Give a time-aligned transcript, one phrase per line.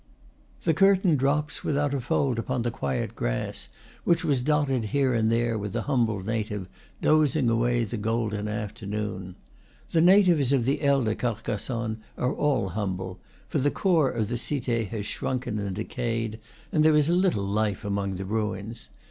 [0.63, 3.69] The curtain drops without a fold upon the quiet grass,
[4.03, 6.67] which was dotted here and there with a humble native,
[7.03, 9.35] dozing away the golden afternoon.
[9.91, 14.87] The natives of the elder Carcassonne are all humble; for the core of the Cite
[14.87, 16.39] has shrunken and decayed,
[16.71, 18.89] and there is little life among the ruins.